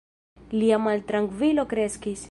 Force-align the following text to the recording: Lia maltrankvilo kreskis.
Lia 0.61 0.79
maltrankvilo 0.85 1.67
kreskis. 1.75 2.19